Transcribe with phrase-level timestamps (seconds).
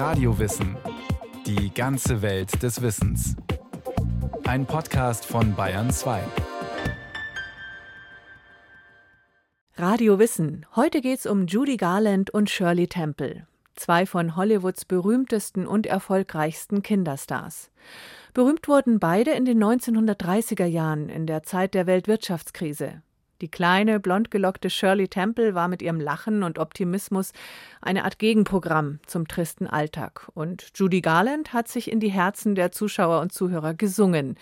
[0.00, 0.78] Radiowissen.
[1.44, 3.36] Die ganze Welt des Wissens.
[4.44, 6.22] Ein Podcast von Bayern 2.
[9.76, 10.64] Radio Wissen.
[10.74, 13.46] Heute geht's um Judy Garland und Shirley Temple.
[13.76, 17.70] Zwei von Hollywoods berühmtesten und erfolgreichsten Kinderstars.
[18.32, 23.02] Berühmt wurden beide in den 1930er Jahren, in der Zeit der Weltwirtschaftskrise.
[23.40, 27.32] Die kleine, blondgelockte Shirley Temple war mit ihrem Lachen und Optimismus
[27.80, 30.28] eine Art Gegenprogramm zum tristen Alltag.
[30.34, 34.36] Und Judy Garland hat sich in die Herzen der Zuschauer und Zuhörer gesungen,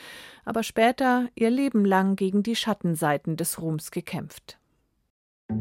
[0.45, 4.59] aber später ihr Leben lang gegen die Schattenseiten des Ruhms gekämpft.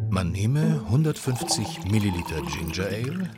[0.10, 3.30] Man nehme 150 Milliliter Ginger Ale,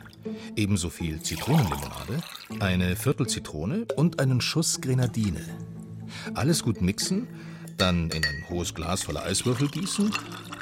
[0.56, 2.22] ebenso viel Zitronenlimonade,
[2.58, 5.44] eine Viertel Zitrone und einen Schuss Grenadine.
[6.34, 7.28] Alles gut mixen
[7.80, 10.12] dann in ein hohes Glas voller Eiswürfel gießen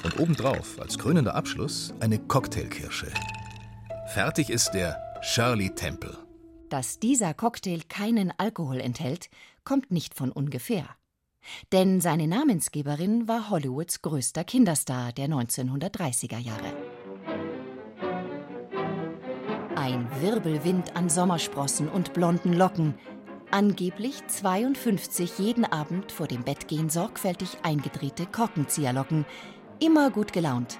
[0.05, 3.09] und obendrauf als krönender Abschluss eine Cocktailkirsche.
[4.15, 6.17] Fertig ist der Shirley Temple.
[6.71, 9.30] Dass dieser Cocktail keinen Alkohol enthält,
[9.65, 10.87] kommt nicht von ungefähr.
[11.73, 16.73] Denn seine Namensgeberin war Hollywoods größter Kinderstar der 1930er Jahre.
[19.75, 22.95] Ein Wirbelwind an Sommersprossen und blonden Locken,
[23.51, 29.24] Angeblich 52 jeden Abend vor dem Bettgehen sorgfältig eingedrehte Korkenzieherlocken.
[29.80, 30.79] Immer gut gelaunt,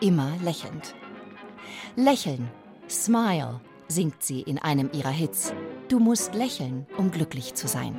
[0.00, 0.96] immer lächelnd.
[1.94, 2.48] Lächeln,
[2.88, 5.54] smile, singt sie in einem ihrer Hits.
[5.88, 7.94] Du musst lächeln, um glücklich zu sein.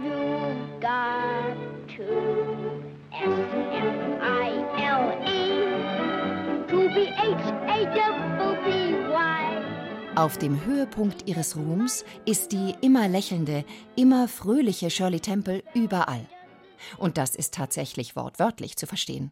[6.68, 8.19] To be H-A-double-B-Y
[10.20, 13.64] auf dem Höhepunkt ihres Ruhms ist die immer lächelnde,
[13.96, 16.26] immer fröhliche Shirley Temple überall.
[16.98, 19.32] Und das ist tatsächlich wortwörtlich zu verstehen.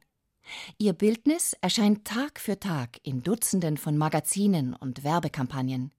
[0.78, 5.92] Ihr Bildnis erscheint Tag für Tag in Dutzenden von Magazinen und Werbekampagnen.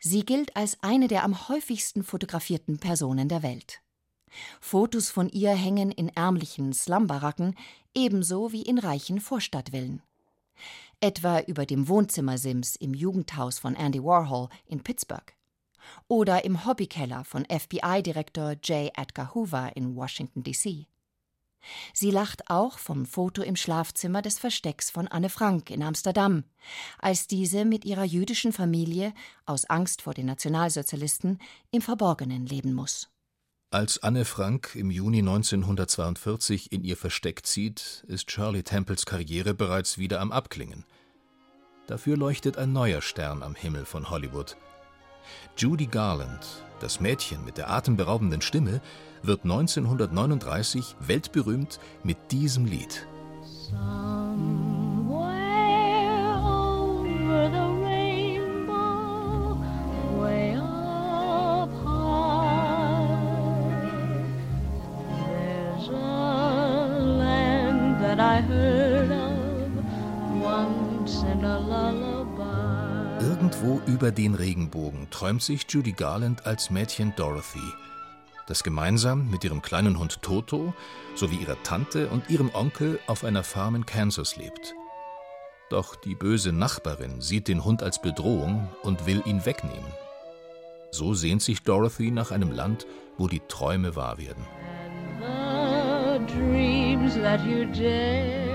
[0.00, 3.80] Sie gilt als eine der am häufigsten fotografierten Personen der Welt.
[4.60, 7.56] Fotos von ihr hängen in ärmlichen Slumbaracken
[7.94, 10.02] ebenso wie in reichen Vorstadtvillen
[11.00, 15.34] etwa über dem Wohnzimmersims im Jugendhaus von Andy Warhol in Pittsburgh
[16.08, 18.92] oder im Hobbykeller von FBI-Direktor J.
[18.96, 20.86] Edgar Hoover in Washington, D.C.
[21.92, 26.44] Sie lacht auch vom Foto im Schlafzimmer des Verstecks von Anne Frank in Amsterdam,
[26.98, 29.12] als diese mit ihrer jüdischen Familie
[29.46, 31.38] aus Angst vor den Nationalsozialisten
[31.70, 33.10] im Verborgenen leben muss.
[33.72, 39.96] Als Anne Frank im Juni 1942 in ihr Versteck zieht, ist Shirley Temples Karriere bereits
[39.96, 40.84] wieder am Abklingen.
[41.86, 44.56] Dafür leuchtet ein neuer Stern am Himmel von Hollywood.
[45.56, 46.44] Judy Garland,
[46.80, 48.80] das Mädchen mit der atemberaubenden Stimme,
[49.22, 53.06] wird 1939 weltberühmt mit diesem Lied.
[53.70, 54.89] Somewhere
[74.00, 77.60] über den Regenbogen träumt sich Judy Garland als Mädchen Dorothy,
[78.46, 80.72] das gemeinsam mit ihrem kleinen Hund Toto
[81.14, 84.74] sowie ihrer Tante und ihrem Onkel auf einer Farm in Kansas lebt.
[85.68, 89.92] Doch die böse Nachbarin sieht den Hund als Bedrohung und will ihn wegnehmen.
[90.92, 92.86] So sehnt sich Dorothy nach einem Land,
[93.18, 94.46] wo die Träume wahr werden.
[96.26, 98.49] dreams that you dare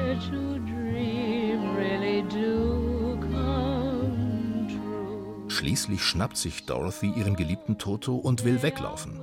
[5.66, 9.20] Schließlich schnappt sich Dorothy ihren geliebten Toto und will weglaufen.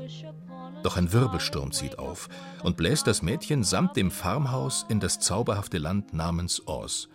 [0.82, 2.28] Doch ein Wirbelsturm zieht auf
[2.64, 7.08] und bläst das Mädchen samt dem Farmhaus in das zauberhafte Land namens Oz.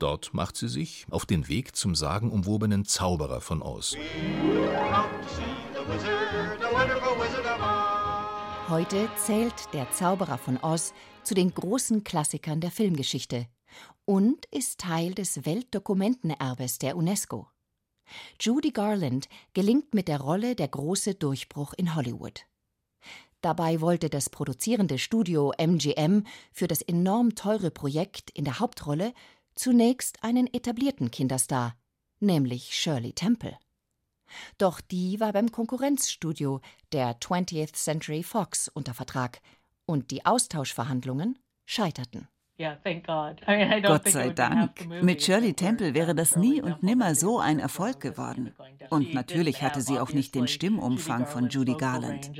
[0.00, 3.96] Dort macht sie sich auf den Weg zum sagenumwobenen Zauberer von Oz.
[8.68, 13.46] Heute zählt der Zauberer von Oz zu den großen Klassikern der Filmgeschichte
[14.04, 17.46] und ist Teil des Weltdokumentenerbes der UNESCO.
[18.40, 22.46] Judy Garland gelingt mit der Rolle der große Durchbruch in Hollywood.
[23.40, 29.12] Dabei wollte das produzierende Studio MGM für das enorm teure Projekt in der Hauptrolle
[29.54, 31.76] zunächst einen etablierten Kinderstar,
[32.20, 33.56] nämlich Shirley Temple.
[34.58, 36.60] Doch die war beim Konkurrenzstudio
[36.92, 39.40] der 20th Century Fox unter Vertrag
[39.86, 42.28] und die Austauschverhandlungen scheiterten.
[42.58, 45.02] Gott sei Dank.
[45.02, 48.54] Mit Shirley Temple wäre das nie und nimmer so ein Erfolg geworden.
[48.90, 52.30] Und natürlich hatte sie auch nicht den Stimmumfang von Judy Garland.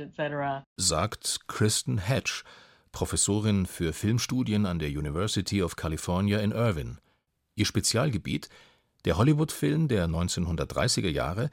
[0.75, 2.43] Sagt Kristen Hatch,
[2.91, 6.97] Professorin für Filmstudien an der University of California in Irvine.
[7.55, 8.49] Ihr Spezialgebiet
[9.05, 11.49] der Hollywood-Film der 1930er Jahre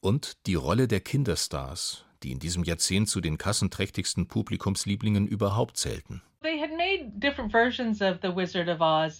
[0.00, 6.22] und die Rolle der Kinderstars, die in diesem Jahrzehnt zu den kassenträchtigsten Publikumslieblingen überhaupt zählten.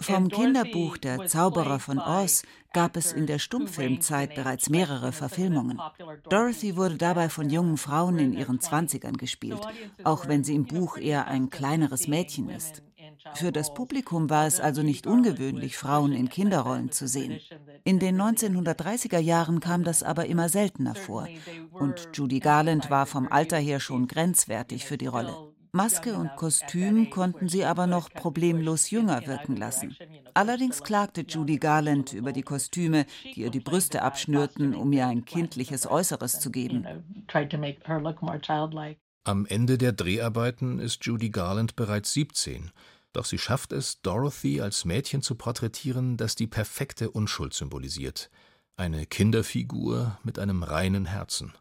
[0.01, 2.43] Vom Kinderbuch Der Zauberer von Oz
[2.73, 5.81] gab es in der Stummfilmzeit bereits mehrere Verfilmungen.
[6.31, 9.61] Dorothy wurde dabei von jungen Frauen in ihren Zwanzigern gespielt,
[10.05, 12.85] auch wenn sie im Buch eher ein kleineres Mädchen ist.
[13.35, 17.41] Für das Publikum war es also nicht ungewöhnlich, Frauen in Kinderrollen zu sehen.
[17.83, 21.27] In den 1930er Jahren kam das aber immer seltener vor.
[21.73, 25.35] Und Judy Garland war vom Alter her schon grenzwertig für die Rolle.
[25.73, 29.97] Maske und Kostüm konnten sie aber noch problemlos jünger wirken lassen.
[30.35, 35.25] Allerdings klagte Judy Garland über die Kostüme, die ihr die Brüste abschnürten, um ihr ein
[35.25, 36.87] kindliches Äußeres zu geben.
[39.25, 42.73] Am Ende der Dreharbeiten ist Judy Garland bereits 17
[43.13, 48.31] doch sie schafft es, Dorothy als Mädchen zu porträtieren, das die perfekte Unschuld symbolisiert.
[48.77, 51.53] Eine Kinderfigur mit einem reinen Herzen.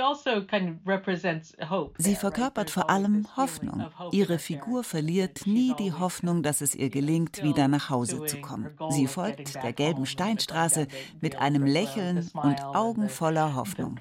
[0.00, 3.86] Also sie verkörpert vor allem Hoffnung.
[4.12, 8.76] Ihre Figur verliert nie die Hoffnung, dass es ihr gelingt, wieder nach Hause zu kommen.
[8.90, 10.86] Sie folgt der gelben Steinstraße
[11.20, 14.00] mit einem Lächeln und Augen voller Hoffnung.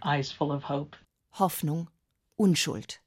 [1.33, 1.89] Hoffnung,
[2.35, 3.01] Unschuld.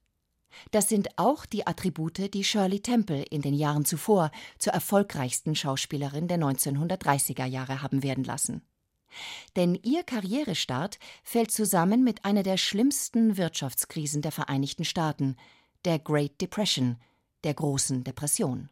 [0.71, 6.29] Das sind auch die Attribute, die Shirley Temple in den Jahren zuvor zur erfolgreichsten Schauspielerin
[6.29, 8.63] der 1930er Jahre haben werden lassen.
[9.57, 15.37] Denn ihr Karrierestart fällt zusammen mit einer der schlimmsten Wirtschaftskrisen der Vereinigten Staaten,
[15.85, 16.97] der Great Depression,
[17.45, 18.71] der großen Depression.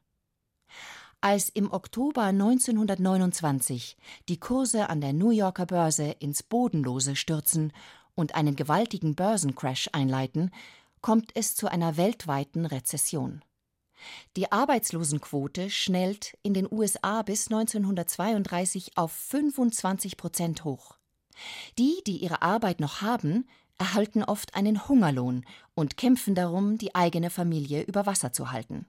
[1.21, 3.97] Als im Oktober 1929
[4.29, 7.73] die Kurse an der New Yorker Börse ins Bodenlose stürzen
[8.17, 10.51] und einen gewaltigen Börsencrash einleiten,
[11.01, 13.43] kommt es zu einer weltweiten Rezession.
[14.37, 20.99] Die Arbeitslosenquote schnellt in den USA bis 1932 auf 25 Prozent hoch.
[21.79, 25.45] Die, die ihre Arbeit noch haben, erhalten oft einen Hungerlohn
[25.75, 28.87] und kämpfen darum, die eigene Familie über Wasser zu halten.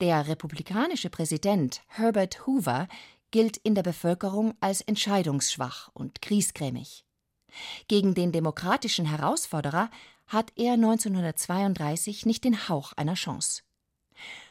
[0.00, 2.88] Der republikanische Präsident Herbert Hoover
[3.30, 7.04] gilt in der Bevölkerung als entscheidungsschwach und kriesgrämig.
[7.88, 9.90] Gegen den demokratischen Herausforderer
[10.26, 13.63] hat er 1932 nicht den Hauch einer Chance.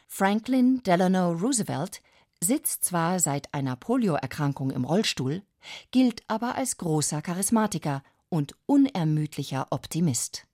[0.06, 2.00] Franklin Delano Roosevelt
[2.42, 5.42] sitzt zwar seit einer Polioerkrankung im Rollstuhl,
[5.90, 10.46] gilt aber als großer Charismatiker und unermüdlicher Optimist.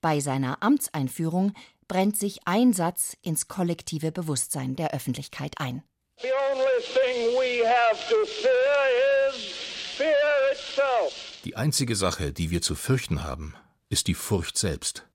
[0.00, 1.52] Bei seiner Amtseinführung
[1.88, 5.82] brennt sich ein Satz ins kollektive Bewusstsein der Öffentlichkeit ein.
[11.44, 13.54] Die einzige Sache, die wir zu fürchten haben,
[13.88, 15.06] ist die Furcht selbst.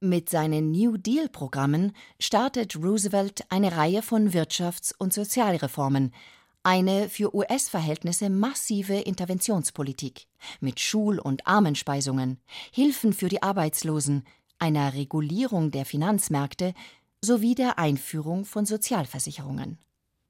[0.00, 6.14] Mit seinen New Deal-Programmen startet Roosevelt eine Reihe von Wirtschafts- und Sozialreformen,
[6.62, 10.26] eine für US-Verhältnisse massive Interventionspolitik
[10.60, 12.38] mit Schul- und Armenspeisungen,
[12.70, 14.22] Hilfen für die Arbeitslosen,
[14.60, 16.74] einer Regulierung der Finanzmärkte
[17.20, 19.78] sowie der Einführung von Sozialversicherungen.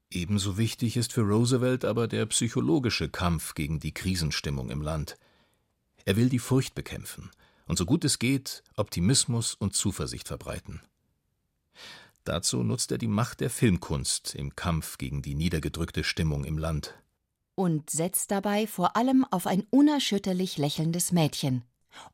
[0.09, 5.15] Ebenso wichtig ist für Roosevelt aber der psychologische Kampf gegen die Krisenstimmung im Land.
[6.05, 7.29] Er will die Furcht bekämpfen,
[7.69, 10.81] und so gut es geht Optimismus und Zuversicht verbreiten.
[12.23, 16.95] Dazu nutzt er die Macht der Filmkunst im Kampf gegen die niedergedrückte Stimmung im Land.
[17.53, 21.63] Und setzt dabei vor allem auf ein unerschütterlich lächelndes Mädchen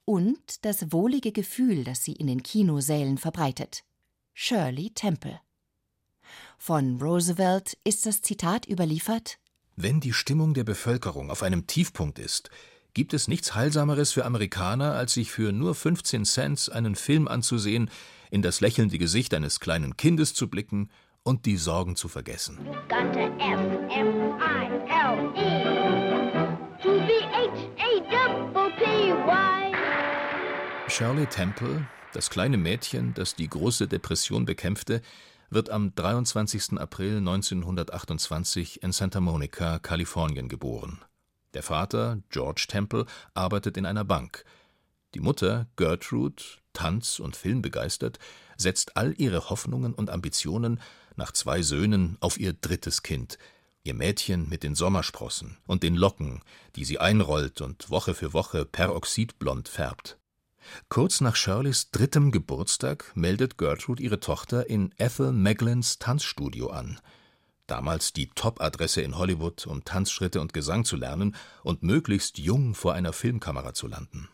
[0.04, 3.86] und das wohlige Gefühl, das sie in den Kinosälen verbreitet.
[4.34, 5.40] Shirley Temple.
[6.58, 9.38] Von Roosevelt ist das Zitat überliefert
[9.78, 12.50] Wenn die Stimmung der Bevölkerung auf einem Tiefpunkt ist,
[12.96, 17.90] Gibt es nichts Heilsameres für Amerikaner, als sich für nur 15 Cent einen Film anzusehen,
[18.32, 20.90] in das lächelnde Gesicht eines kleinen Kindes zu blicken
[21.22, 22.58] und die Sorgen zu vergessen?
[30.88, 35.02] Shirley Temple, das kleine Mädchen, das die große Depression bekämpfte,
[35.50, 36.80] wird am 23.
[36.80, 41.02] April 1928 in Santa Monica, Kalifornien geboren.
[41.56, 44.44] Der Vater, George Temple, arbeitet in einer Bank.
[45.14, 46.44] Die Mutter, Gertrude,
[46.74, 48.20] tanz- und filmbegeistert,
[48.58, 50.82] setzt all ihre Hoffnungen und Ambitionen
[51.16, 53.38] nach zwei Söhnen auf ihr drittes Kind,
[53.84, 56.42] ihr Mädchen mit den Sommersprossen und den Locken,
[56.76, 60.18] die sie einrollt und Woche für Woche peroxidblond färbt.
[60.90, 67.00] Kurz nach Shirleys drittem Geburtstag meldet Gertrude ihre Tochter in Ethel Meglins Tanzstudio an–
[67.68, 72.94] damals die Top-Adresse in Hollywood, um Tanzschritte und Gesang zu lernen und möglichst jung vor
[72.94, 74.30] einer Filmkamera zu landen.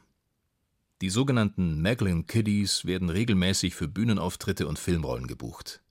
[1.02, 5.82] Die sogenannten Maglin Kiddies werden regelmäßig für Bühnenauftritte und Filmrollen gebucht.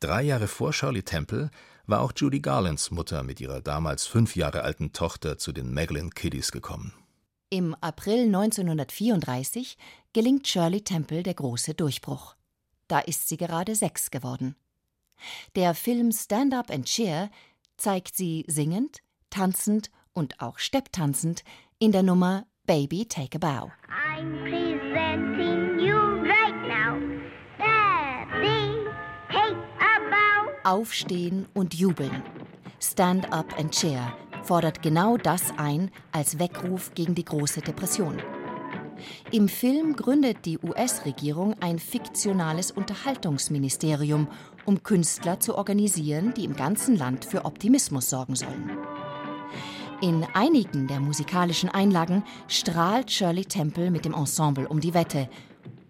[0.00, 1.50] Drei Jahre vor Shirley Temple
[1.86, 6.10] war auch Judy Garlands Mutter mit ihrer damals fünf Jahre alten Tochter zu den Maglin
[6.10, 6.92] Kiddies gekommen.
[7.48, 9.78] Im April 1934
[10.12, 12.34] gelingt Shirley Temple der große Durchbruch.
[12.88, 14.56] Da ist sie gerade sechs geworden.
[15.54, 17.30] Der Film Stand Up and Cheer
[17.76, 18.98] zeigt sie singend,
[19.30, 21.44] tanzend und auch stepptanzend
[21.78, 23.72] in der Nummer Baby Take a Bow.
[23.88, 26.98] I'm presenting you right now.
[27.58, 28.88] Baby,
[29.30, 30.50] take a bow.
[30.64, 32.22] Aufstehen und jubeln.
[32.80, 38.22] Stand Up and Cheer fordert genau das ein als Weckruf gegen die große Depression.
[39.32, 44.28] Im Film gründet die US-Regierung ein fiktionales Unterhaltungsministerium,
[44.64, 48.70] um Künstler zu organisieren, die im ganzen Land für Optimismus sorgen sollen.
[50.02, 55.28] In einigen der musikalischen Einlagen strahlt Shirley Temple mit dem Ensemble um die Wette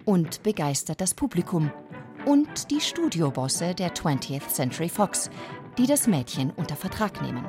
[0.05, 1.73] und begeistert das Publikum
[2.25, 5.31] und die Studiobosse der 20th Century Fox,
[5.77, 7.45] die das Mädchen unter Vertrag nehmen.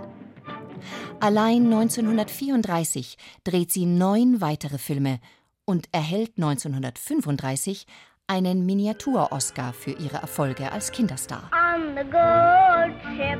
[1.19, 5.19] Allein 1934 dreht sie neun weitere Filme
[5.67, 7.85] und erhält 1935
[8.25, 11.51] einen Miniatur-Oscar für ihre Erfolge als Kinderstar.
[11.53, 13.39] On the good ship,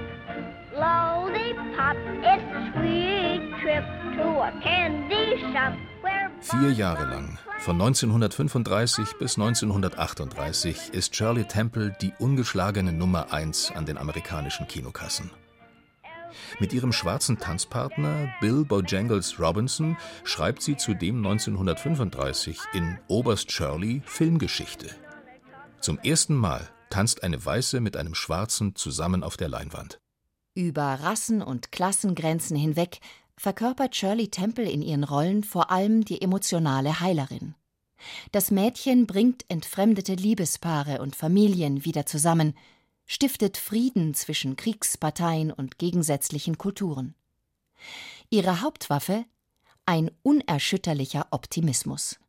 [0.72, 3.86] slowly pop, it's a sweet trip
[4.18, 5.74] to a candy shop.
[6.40, 13.86] Vier Jahre lang, von 1935 bis 1938, ist Shirley Temple die ungeschlagene Nummer 1 an
[13.86, 15.32] den amerikanischen Kinokassen.
[16.60, 24.90] Mit ihrem schwarzen Tanzpartner Bill Bojangles Robinson schreibt sie zudem 1935 in Oberst Shirley Filmgeschichte.
[25.80, 30.00] Zum ersten Mal tanzt eine Weiße mit einem Schwarzen zusammen auf der Leinwand.
[30.56, 33.00] Über Rassen- und Klassengrenzen hinweg
[33.38, 37.56] verkörpert Shirley Temple in ihren Rollen vor allem die emotionale Heilerin.
[38.32, 42.56] Das Mädchen bringt entfremdete Liebespaare und Familien wieder zusammen,
[43.08, 47.16] stiftet Frieden zwischen Kriegsparteien und gegensätzlichen Kulturen.
[48.30, 49.26] Ihre Hauptwaffe
[49.86, 52.20] ein unerschütterlicher Optimismus.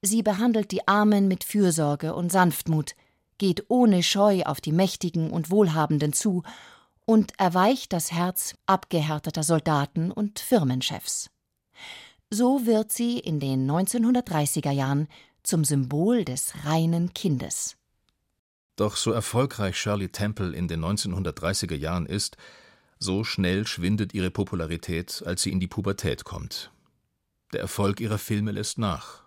[0.00, 2.94] Sie behandelt die Armen mit Fürsorge und Sanftmut,
[3.38, 6.42] geht ohne Scheu auf die Mächtigen und Wohlhabenden zu
[7.04, 11.30] und erweicht das Herz abgehärteter Soldaten und Firmenchefs.
[12.30, 15.08] So wird sie in den 1930er Jahren
[15.42, 17.76] zum Symbol des reinen Kindes.
[18.76, 22.36] Doch so erfolgreich Shirley Temple in den 1930er Jahren ist,
[22.98, 26.70] so schnell schwindet ihre Popularität, als sie in die Pubertät kommt.
[27.52, 29.22] Der Erfolg ihrer Filme lässt nach.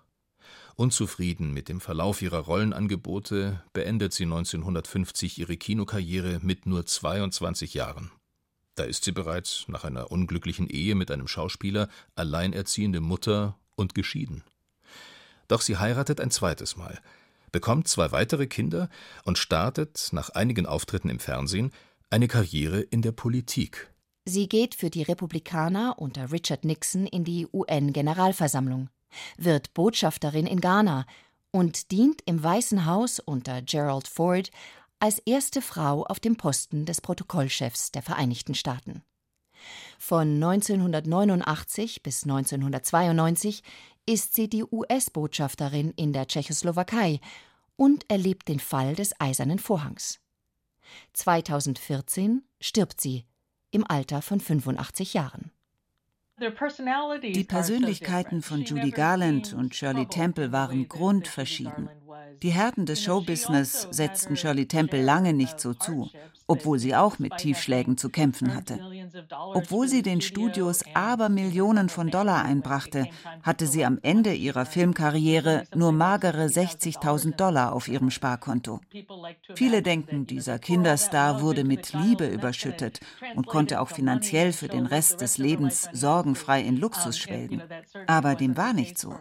[0.76, 8.12] Unzufrieden mit dem Verlauf ihrer Rollenangebote beendet sie 1950 ihre Kinokarriere mit nur 22 Jahren.
[8.76, 14.44] Da ist sie bereits nach einer unglücklichen Ehe mit einem Schauspieler alleinerziehende Mutter und geschieden.
[15.48, 17.02] Doch sie heiratet ein zweites Mal–
[17.52, 18.90] bekommt zwei weitere Kinder
[19.24, 21.72] und startet nach einigen Auftritten im Fernsehen
[22.10, 23.92] eine Karriere in der Politik.
[24.26, 28.90] Sie geht für die Republikaner unter Richard Nixon in die UN-Generalversammlung,
[29.38, 31.06] wird Botschafterin in Ghana
[31.52, 34.52] und dient im Weißen Haus unter Gerald Ford
[35.00, 39.02] als erste Frau auf dem Posten des Protokollchefs der Vereinigten Staaten.
[39.98, 43.64] Von 1989 bis 1992
[44.06, 47.20] ist sie die US-Botschafterin in der Tschechoslowakei
[47.76, 50.20] und erlebt den Fall des Eisernen Vorhangs.
[51.14, 53.26] 2014 stirbt sie
[53.72, 55.52] im Alter von 85 Jahren.
[56.40, 61.90] Die Persönlichkeiten von Judy Garland und Shirley Temple waren grundverschieden.
[62.42, 66.10] Die Härten des Showbusiness setzten Shirley Temple lange nicht so zu,
[66.48, 68.80] obwohl sie auch mit Tiefschlägen zu kämpfen hatte.
[69.54, 73.08] Obwohl sie den Studios aber Millionen von Dollar einbrachte,
[73.44, 78.80] hatte sie am Ende ihrer Filmkarriere nur magere 60.000 Dollar auf ihrem Sparkonto.
[79.56, 83.00] Viele denken, dieser Kinderstar wurde mit Liebe überschüttet
[83.36, 87.62] und konnte auch finanziell für den Rest des Lebens sorgenfrei in Luxus schwelgen.
[88.08, 89.16] Aber dem war nicht so.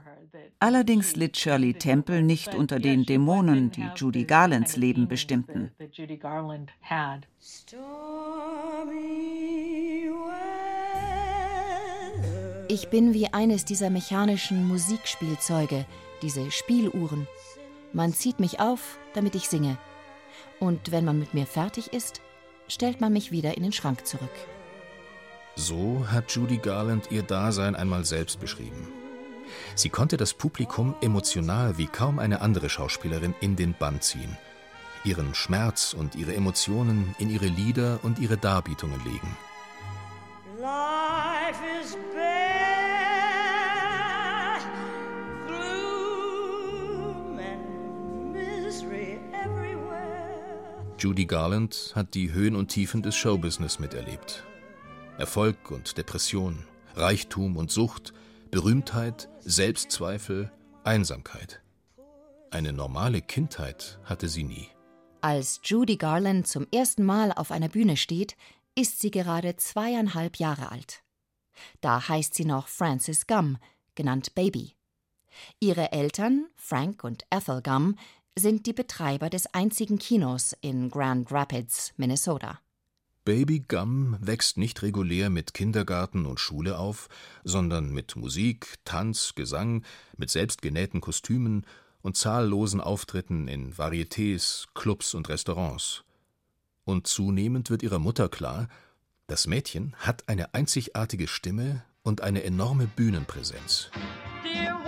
[0.61, 5.71] Allerdings litt Shirley Temple nicht unter den Dämonen, die Judy Garlands Leben bestimmten.
[12.69, 15.87] Ich bin wie eines dieser mechanischen Musikspielzeuge,
[16.23, 17.29] diese Spieluhren.
[17.93, 19.79] Man zieht mich auf, damit ich singe.
[20.59, 22.21] Und wenn man mit mir fertig ist,
[22.67, 24.29] stellt man mich wieder in den Schrank zurück.
[25.55, 29.08] So hat Judy Garland ihr Dasein einmal selbst beschrieben.
[29.75, 34.37] Sie konnte das Publikum emotional wie kaum eine andere Schauspielerin in den Bann ziehen,
[35.05, 39.37] ihren Schmerz und ihre Emotionen in ihre Lieder und ihre Darbietungen legen.
[40.61, 42.99] Life is bare,
[45.47, 50.97] gloom and misery everywhere.
[50.99, 54.45] Judy Garland hat die Höhen und Tiefen des Showbusiness miterlebt.
[55.17, 56.65] Erfolg und Depression,
[56.95, 58.13] Reichtum und Sucht–
[58.51, 60.53] Berühmtheit, Selbstzweifel,
[60.85, 61.63] Einsamkeit.
[62.51, 64.69] Eine normale Kindheit hatte sie nie.
[65.23, 68.37] Als Judy Garland zum ersten Mal auf einer Bühne steht,
[68.75, 71.03] ist sie gerade zweieinhalb Jahre alt.
[71.81, 73.57] Da heißt sie noch Frances Gum,
[73.95, 74.75] genannt Baby.
[75.61, 77.97] Ihre Eltern, Frank und Ethel Gum,
[78.39, 82.61] sind die Betreiber des einzigen Kinos in Grand Rapids, Minnesota.
[83.29, 87.11] Baby Gum wächst nicht regulär mit Kindergarten und Schule auf,
[87.45, 89.85] sondern mit Musik, Tanz, Gesang,
[90.17, 91.67] mit selbstgenähten Kostümen
[92.01, 96.05] und zahllosen Auftritten in Varietés, Clubs und Restaurants.
[96.85, 98.67] Und zunehmend wird ihrer Mutter klar,
[99.27, 103.91] das Mädchen hat eine einzigartige Stimme und eine enorme Bühnenpräsenz.
[104.43, 104.79] Dear,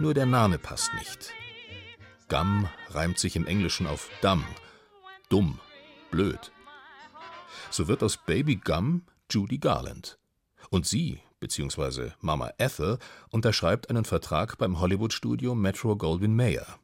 [0.00, 1.34] Nur der Name passt nicht.
[2.30, 4.46] Gum reimt sich im Englischen auf dumb,
[5.28, 5.60] dumm,
[6.10, 6.52] blöd.
[7.70, 10.18] So wird aus Baby Gum Judy Garland.
[10.70, 12.12] Und sie, bzw.
[12.20, 16.78] Mama Ethel, unterschreibt einen Vertrag beim Hollywood-Studio Metro Goldwyn Mayer.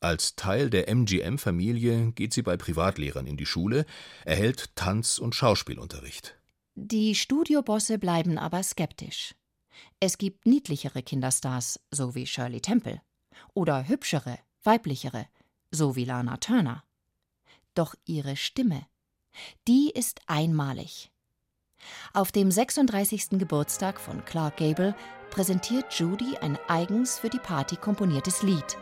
[0.00, 3.86] Als Teil der MGM-Familie geht sie bei Privatlehrern in die Schule,
[4.24, 6.36] erhält Tanz- und Schauspielunterricht.
[6.74, 9.36] Die Studiobosse bleiben aber skeptisch.
[10.00, 13.00] Es gibt niedlichere Kinderstars, so wie Shirley Temple,
[13.54, 15.26] oder hübschere, weiblichere,
[15.70, 16.84] so wie Lana Turner.
[17.74, 18.86] Doch ihre Stimme,
[19.68, 21.10] die ist einmalig.
[22.12, 23.38] Auf dem 36.
[23.38, 24.94] Geburtstag von Clark Gable
[25.30, 28.76] präsentiert Judy ein eigens für die Party komponiertes Lied.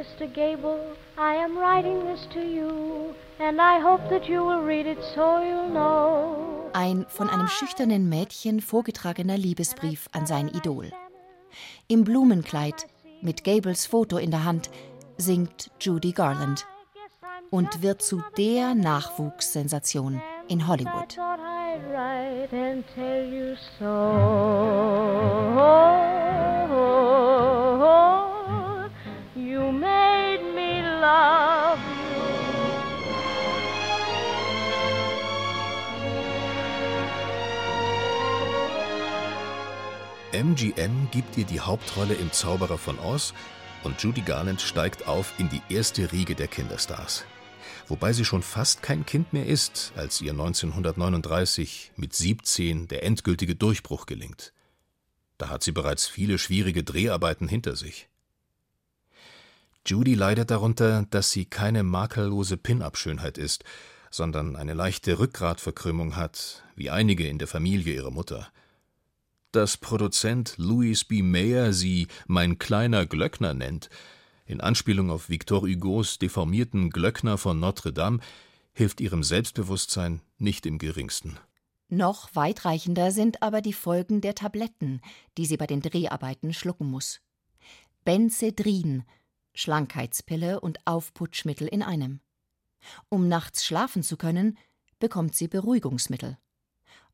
[0.00, 0.32] Mr.
[0.32, 0.80] Gable,
[1.18, 5.42] I am writing this to you, and I hope that you will read it so
[5.42, 6.70] you'll know.
[6.72, 10.90] Ein von einem schüchternen Mädchen vorgetragener Liebesbrief an sein Idol.
[11.86, 12.86] Im Blumenkleid,
[13.20, 14.70] mit Gables Foto in der Hand,
[15.18, 16.66] singt Judy Garland
[17.50, 21.18] und wird zu der Nachwuchssensation in Hollywood.
[40.42, 43.34] MGM gibt ihr die Hauptrolle im Zauberer von Oz
[43.84, 47.24] und Judy Garland steigt auf in die erste Riege der Kinderstars
[47.90, 53.56] wobei sie schon fast kein Kind mehr ist, als ihr 1939 mit 17 der endgültige
[53.56, 54.52] Durchbruch gelingt.
[55.38, 58.08] Da hat sie bereits viele schwierige Dreharbeiten hinter sich.
[59.86, 63.64] Judy leidet darunter, dass sie keine makellose Pin-up-Schönheit ist,
[64.10, 68.52] sondern eine leichte Rückgratverkrümmung hat, wie einige in der Familie ihrer Mutter.
[69.52, 71.22] Dass Produzent Louis B.
[71.22, 73.90] Mayer sie mein kleiner Glöckner nennt,
[74.46, 78.20] in Anspielung auf Victor Hugos deformierten Glöckner von Notre Dame,
[78.72, 81.36] hilft ihrem Selbstbewusstsein nicht im geringsten.
[81.88, 85.00] Noch weitreichender sind aber die Folgen der Tabletten,
[85.36, 87.20] die sie bei den Dreharbeiten schlucken muss.
[88.04, 89.02] Benzedrin,
[89.54, 92.20] Schlankheitspille und Aufputschmittel in einem.
[93.08, 94.56] Um nachts schlafen zu können,
[95.00, 96.38] bekommt sie Beruhigungsmittel.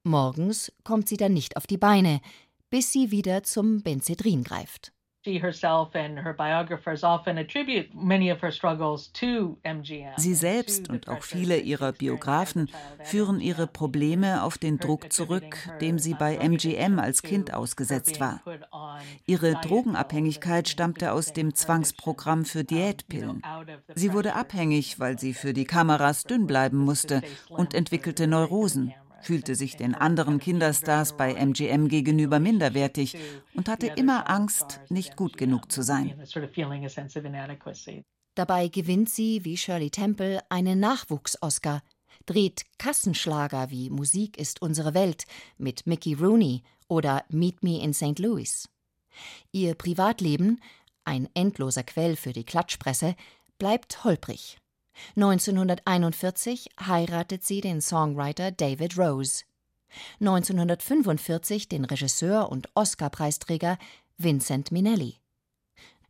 [0.07, 2.21] Morgens kommt sie dann nicht auf die Beine,
[2.71, 4.93] bis sie wieder zum Benzedrin greift.
[5.25, 5.41] Sie
[10.35, 12.71] selbst und auch viele ihrer Biografen
[13.03, 18.41] führen ihre Probleme auf den Druck zurück, dem sie bei MGM als Kind ausgesetzt war.
[19.27, 23.43] Ihre Drogenabhängigkeit stammte aus dem Zwangsprogramm für Diätpillen.
[23.97, 29.55] Sie wurde abhängig, weil sie für die Kameras dünn bleiben musste und entwickelte Neurosen fühlte
[29.55, 33.17] sich den anderen Kinderstars bei MGM gegenüber minderwertig
[33.55, 36.15] und hatte immer Angst, nicht gut genug zu sein.
[38.35, 41.83] Dabei gewinnt sie, wie Shirley Temple, einen Nachwuchs-Oscar,
[42.27, 45.25] dreht Kassenschlager wie Musik ist unsere Welt
[45.59, 48.19] mit Mickey Rooney oder Meet Me in St.
[48.19, 48.69] Louis.
[49.53, 50.61] Ihr Privatleben,
[51.05, 53.17] ein endloser Quell für die Klatschpresse,
[53.59, 54.59] bleibt holprig.
[55.17, 59.45] 1941 heiratet sie den Songwriter David Rose.
[60.21, 63.79] 1945 den Regisseur und Oscar-Preisträger
[64.19, 65.17] Vincent Minnelli.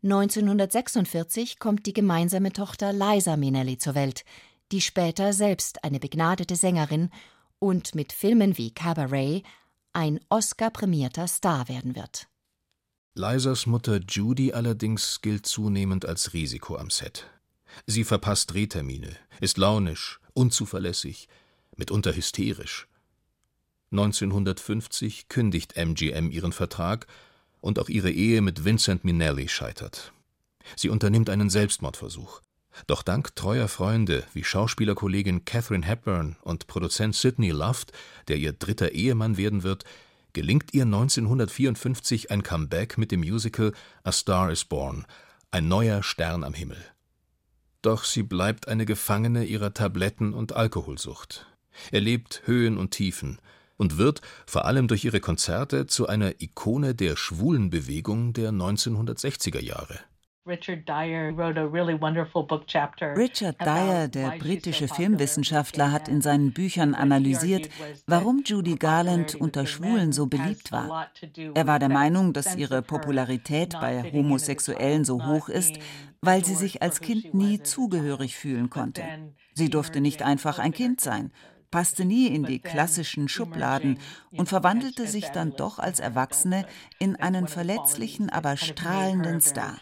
[0.02, 4.24] 1946 kommt die gemeinsame Tochter Liza Minnelli zur Welt,
[4.72, 7.10] die später selbst eine begnadete Sängerin
[7.58, 9.42] und mit Filmen wie Cabaret
[9.92, 12.28] ein Oscar-prämierter Star werden wird.
[13.14, 17.26] Lizas Mutter Judy allerdings gilt zunehmend als Risiko am Set.
[17.84, 21.28] Sie verpasst Drehtermine, ist launisch, unzuverlässig,
[21.76, 22.88] mitunter hysterisch.
[23.92, 27.06] 1950 kündigt MGM ihren Vertrag
[27.60, 30.12] und auch ihre Ehe mit Vincent Minnelli scheitert.
[30.74, 32.40] Sie unternimmt einen Selbstmordversuch.
[32.86, 37.92] Doch dank treuer Freunde wie Schauspielerkollegin Catherine Hepburn und Produzent Sidney Luft,
[38.28, 39.84] der ihr dritter Ehemann werden wird,
[40.32, 45.06] gelingt ihr 1954 ein Comeback mit dem Musical A Star is Born,
[45.50, 46.76] ein neuer Stern am Himmel.
[47.82, 51.46] Doch sie bleibt eine Gefangene ihrer Tabletten und Alkoholsucht,
[51.90, 53.38] erlebt Höhen und Tiefen
[53.76, 59.60] und wird, vor allem durch ihre Konzerte, zu einer Ikone der schwulen Bewegung der 1960er
[59.60, 60.00] Jahre.
[63.16, 67.68] Richard Dyer, der britische Filmwissenschaftler, hat in seinen Büchern analysiert,
[68.06, 71.10] warum Judy Garland unter Schwulen so beliebt war.
[71.54, 75.80] Er war der Meinung, dass ihre Popularität bei Homosexuellen so hoch ist,
[76.20, 79.02] weil sie sich als Kind nie zugehörig fühlen konnte.
[79.54, 81.32] Sie durfte nicht einfach ein Kind sein,
[81.70, 83.98] passte nie in die klassischen Schubladen
[84.32, 86.66] und verwandelte sich dann doch als Erwachsene
[86.98, 89.76] in einen verletzlichen, aber strahlenden Star.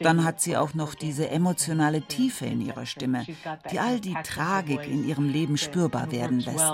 [0.00, 3.26] Dann hat sie auch noch diese emotionale Tiefe in ihrer Stimme,
[3.70, 6.72] die all die Tragik in ihrem Leben spürbar werden lässt.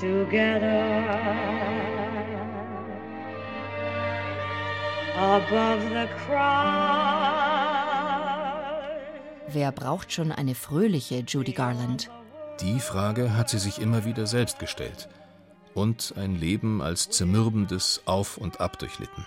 [0.00, 1.44] Together
[5.16, 7.33] above the crowd.
[9.54, 12.10] Wer braucht schon eine fröhliche Judy Garland?
[12.60, 15.08] Die Frage hat sie sich immer wieder selbst gestellt
[15.74, 19.24] und ein Leben als zermürbendes Auf und Ab durchlitten.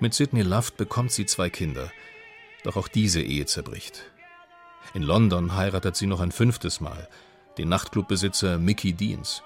[0.00, 1.92] Mit Sidney Luft bekommt sie zwei Kinder,
[2.64, 4.04] doch auch diese Ehe zerbricht.
[4.94, 7.10] In London heiratet sie noch ein fünftes Mal,
[7.58, 9.42] den Nachtclubbesitzer Mickey Deans.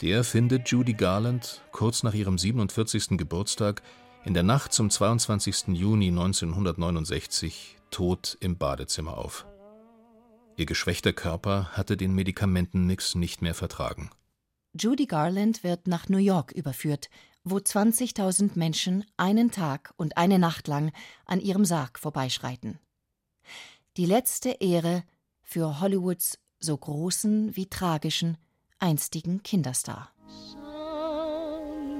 [0.00, 3.10] Der findet Judy Garland kurz nach ihrem 47.
[3.10, 3.82] Geburtstag
[4.24, 5.68] in der Nacht zum 22.
[5.68, 9.46] Juni 1969 tot im Badezimmer auf.
[10.56, 14.10] Ihr geschwächter Körper hatte den Medikamentenmix nicht mehr vertragen.
[14.78, 17.10] Judy Garland wird nach New York überführt,
[17.44, 20.92] wo 20.000 Menschen einen Tag und eine Nacht lang
[21.26, 22.78] an ihrem Sarg vorbeischreiten.
[23.96, 25.04] Die letzte Ehre
[25.42, 28.38] für Hollywoods so großen wie tragischen
[28.78, 30.11] einstigen Kinderstar.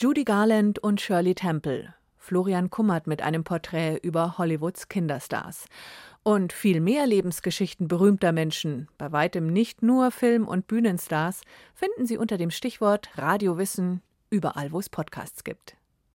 [0.00, 1.92] Judy Garland und Shirley Temple.
[2.18, 5.66] Florian Kummert mit einem Porträt über Hollywoods Kinderstars.
[6.22, 11.40] Und viel mehr Lebensgeschichten berühmter Menschen, bei weitem nicht nur Film- und Bühnenstars,
[11.74, 15.76] finden Sie unter dem Stichwort Radiowissen überall, wo es Podcasts gibt.